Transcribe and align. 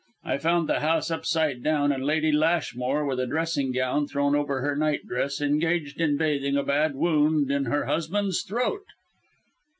I 0.25 0.39
found 0.39 0.67
the 0.67 0.79
house 0.79 1.11
upside 1.11 1.61
down, 1.61 1.91
and 1.91 2.03
Lady 2.03 2.31
Lashmore, 2.31 3.05
with 3.05 3.19
a 3.19 3.27
dressing 3.27 3.71
gown 3.71 4.07
thrown 4.07 4.33
over 4.35 4.61
her 4.61 4.75
nightdress, 4.75 5.39
engaged 5.39 6.01
in 6.01 6.17
bathing 6.17 6.57
a 6.57 6.63
bad 6.63 6.95
wound 6.95 7.51
in 7.51 7.65
her 7.65 7.85
husband's 7.85 8.41
throat." 8.41 8.85